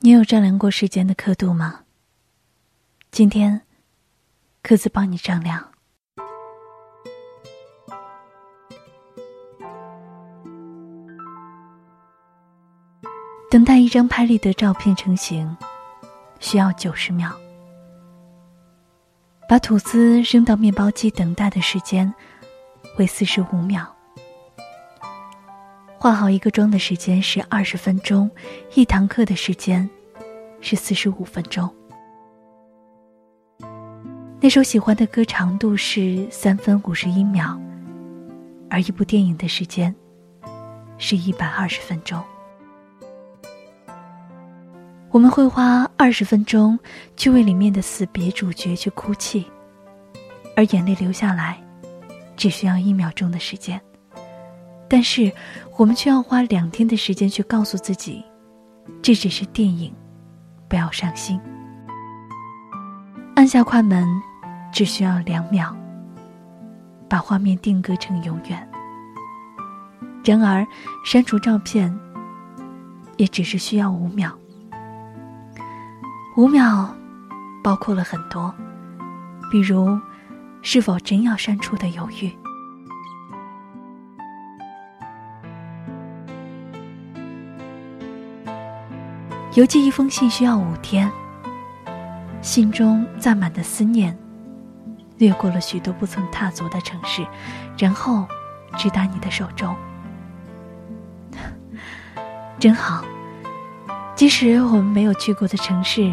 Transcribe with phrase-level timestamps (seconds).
[0.00, 1.80] 你有丈量过时间的刻度吗？
[3.10, 3.62] 今天，
[4.62, 5.72] 刻字帮你丈量。
[13.50, 15.56] 等待一张拍立得照片成型，
[16.38, 17.36] 需要九十秒。
[19.48, 22.14] 把吐司扔到面包机等待的时间
[22.98, 23.97] 为四十五秒。
[26.00, 28.30] 画好一个妆的时间是二十分钟，
[28.76, 29.88] 一堂课的时间
[30.60, 31.68] 是四十五分钟。
[34.40, 37.60] 那首喜欢的歌长度是三分五十一秒，
[38.70, 39.92] 而一部电影的时间
[40.98, 42.22] 是一百二十分钟。
[45.10, 46.78] 我们会花二十分钟
[47.16, 49.44] 去为里面的死别主角去哭泣，
[50.54, 51.60] 而眼泪流下来，
[52.36, 53.80] 只需要一秒钟的时间。
[54.88, 55.30] 但是，
[55.76, 58.24] 我们却要花两天的时间去告诉自己，
[59.02, 59.92] 这只是电影，
[60.66, 61.38] 不要伤心。
[63.36, 64.08] 按下快门，
[64.72, 65.76] 只需要两秒，
[67.08, 68.68] 把画面定格成永远。
[70.24, 70.66] 然而，
[71.04, 71.94] 删除照片，
[73.18, 74.32] 也只是需要五秒。
[76.36, 76.94] 五秒，
[77.62, 78.54] 包括了很多，
[79.50, 79.98] 比如
[80.62, 82.32] 是否真要删除的犹豫。
[89.54, 91.10] 邮寄一封信需要五天，
[92.42, 94.16] 信中载满的思念，
[95.16, 97.26] 掠过了许多不曾踏足的城市，
[97.76, 98.26] 然后
[98.76, 99.74] 直达你的手中。
[102.58, 103.04] 真好，
[104.14, 106.12] 即使我们没有去过的城市。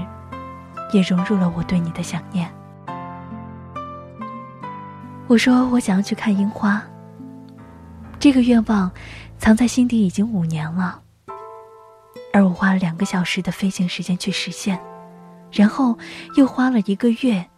[0.94, 2.50] 也融入了我对你的想念。
[5.28, 6.82] 我说我想要去看樱花。
[8.20, 8.90] 这个愿望
[9.38, 11.02] 藏在心底已经五年了，
[12.36, 14.78] 而我花了两个小时的飞行时间去实现，
[15.54, 15.98] 然后
[16.36, 17.50] 又花了一个月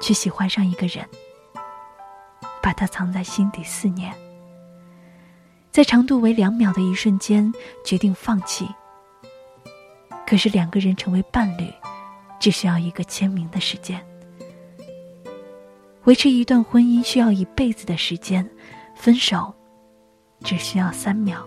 [0.00, 1.04] 去喜欢上一个人，
[2.62, 4.14] 把它藏在心底四年，
[5.72, 7.52] 在长度为两秒的一瞬间
[7.84, 8.68] 决定放弃。
[10.24, 11.68] 可是两个人成为伴侣。
[12.38, 13.98] 只需要一个签名的时间，
[16.04, 18.48] 维持一段婚姻需要一辈子的时间，
[18.94, 19.52] 分手
[20.44, 21.44] 只需要三秒。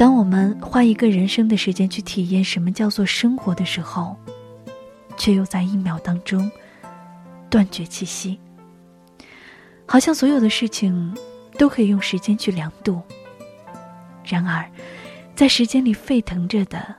[0.00, 4.16] 当我们花一个人生的时间去体验什么叫做生活的时候，
[5.18, 6.50] 却又在一秒当中
[7.50, 8.40] 断绝气息，
[9.84, 11.14] 好像所有的事情
[11.58, 13.02] 都可以用时间去量度。
[14.24, 14.66] 然而，
[15.36, 16.96] 在时间里沸腾着的。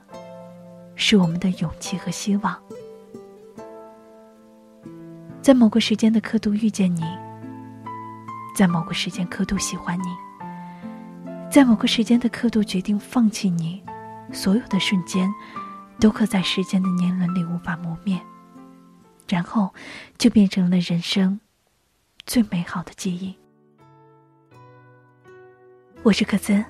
[0.94, 2.56] 是我们的勇气和希望，
[5.40, 7.02] 在某个时间的刻度遇见你，
[8.54, 10.04] 在某个时间刻度喜欢你，
[11.52, 13.82] 在某个时间的刻度决定放弃你，
[14.32, 15.30] 所有的瞬间，
[16.00, 18.18] 都刻在时间的年轮里无法磨灭，
[19.28, 19.68] 然后
[20.16, 21.38] 就变成了人生
[22.24, 23.36] 最美好的记忆。
[26.02, 26.64] 我是可兹，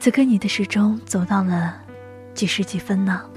[0.00, 1.80] 此刻你的时钟走到了。
[2.34, 3.30] 几时几分呢？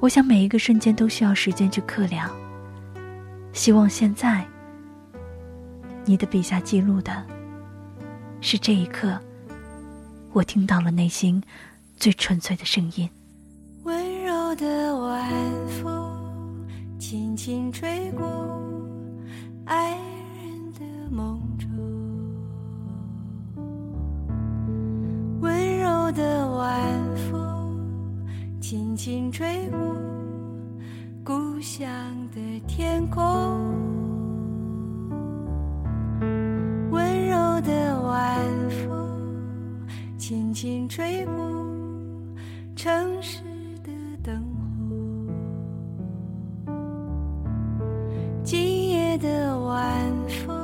[0.00, 2.28] 我想每一个瞬间都需要时间去克量。
[3.52, 4.44] 希望现在，
[6.04, 7.24] 你的笔下记录的，
[8.40, 9.18] 是这一刻，
[10.32, 11.42] 我听到了内心
[11.96, 13.08] 最纯粹的声音。
[13.84, 15.30] 温柔的晚
[15.82, 16.66] 风，
[16.98, 18.26] 轻轻吹过
[19.66, 19.90] 爱
[20.36, 20.80] 人的
[21.10, 21.68] 梦中。
[25.40, 26.50] 温柔的。
[26.60, 27.74] 晚风
[28.60, 29.78] 轻轻吹过
[31.24, 31.88] 故乡
[32.34, 33.22] 的天空，
[49.20, 50.10] 的晚
[50.46, 50.56] 风，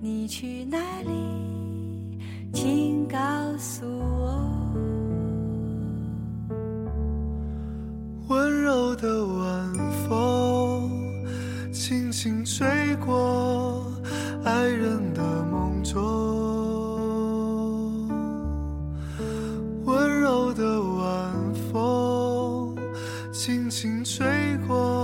[0.00, 2.18] 你去哪里？
[2.54, 3.18] 请告
[3.58, 4.40] 诉我。
[8.28, 9.74] 温柔的晚
[10.08, 10.90] 风
[11.70, 12.66] 轻轻吹
[13.04, 13.84] 过
[14.42, 16.00] 爱人的梦中，
[19.84, 22.74] 温柔的晚风
[23.30, 24.26] 轻轻吹
[24.66, 25.03] 过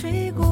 [0.00, 0.49] 吹过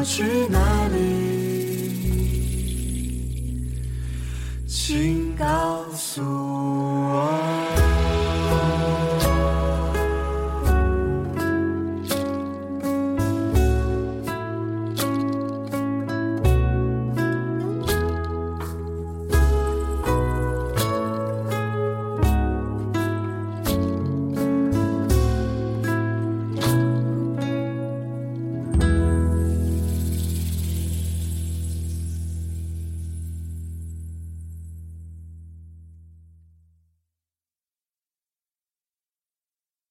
[0.00, 0.98] 想去哪里？
[4.66, 6.59] 请告诉我。